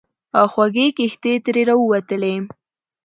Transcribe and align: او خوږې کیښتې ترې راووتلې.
او 0.37 0.45
خوږې 0.53 0.87
کیښتې 0.97 1.33
ترې 1.45 1.63
راووتلې. 1.69 2.35